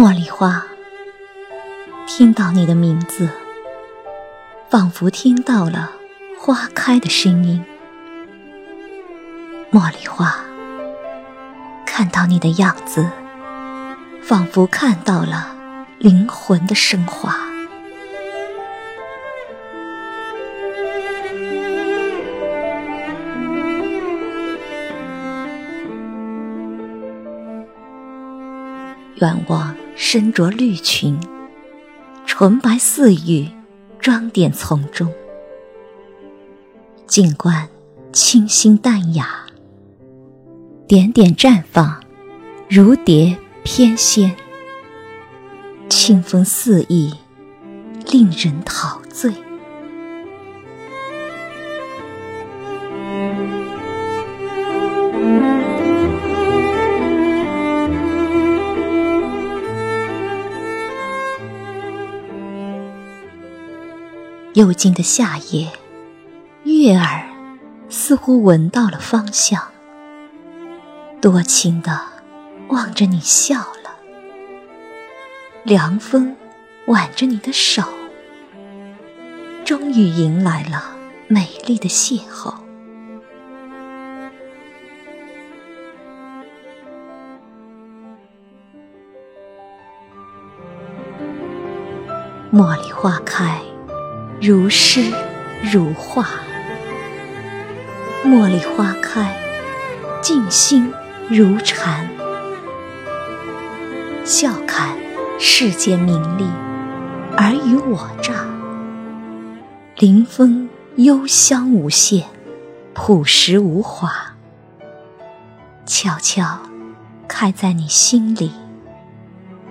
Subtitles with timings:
[0.00, 0.64] 茉莉花，
[2.06, 3.28] 听到你的名字，
[4.70, 5.90] 仿佛听到了
[6.38, 7.64] 花开的声音。
[9.72, 10.36] 茉莉花，
[11.84, 13.10] 看到你的样子，
[14.22, 15.56] 仿佛看到了
[15.98, 17.47] 灵魂的升华。
[29.20, 31.18] 远望身着绿裙，
[32.24, 33.48] 纯白似玉，
[34.00, 35.12] 装点从中。
[37.06, 37.68] 静观
[38.12, 39.46] 清新淡雅，
[40.86, 42.00] 点点绽放，
[42.68, 44.30] 如蝶翩跹。
[45.88, 47.12] 清风四溢，
[48.12, 49.32] 令人陶醉。
[64.58, 65.70] 幽静的夏夜，
[66.64, 67.28] 月儿
[67.88, 69.62] 似乎闻到了芳香，
[71.20, 72.00] 多情的
[72.66, 73.94] 望着你笑了。
[75.62, 76.34] 凉风
[76.88, 77.84] 挽着你的手，
[79.64, 80.96] 终于迎来了
[81.28, 82.52] 美丽的邂逅。
[92.52, 93.67] 茉莉花开。
[94.40, 95.12] 如诗
[95.72, 96.24] 如画，
[98.24, 99.36] 茉莉花开，
[100.22, 100.92] 静心
[101.28, 102.08] 如禅。
[104.24, 104.96] 笑看
[105.40, 106.44] 世间名利，
[107.36, 108.46] 尔虞我诈。
[109.96, 112.28] 临风幽香无限，
[112.94, 114.36] 朴实无华。
[115.84, 116.60] 悄悄
[117.26, 118.52] 开在你心里，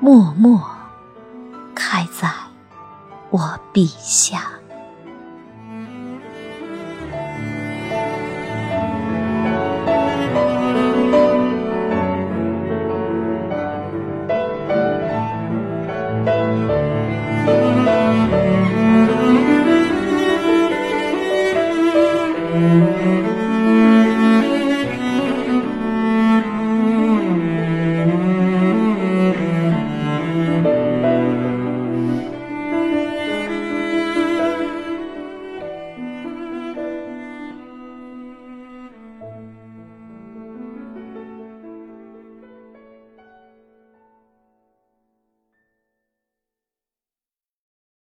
[0.00, 0.70] 默默
[1.74, 2.30] 开在。
[3.34, 4.63] 我陛下。